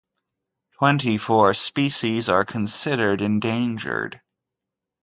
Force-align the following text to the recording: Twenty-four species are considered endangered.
Twenty-four 0.79 1.53
species 1.53 2.27
are 2.27 2.43
considered 2.43 3.21
endangered. 3.21 4.19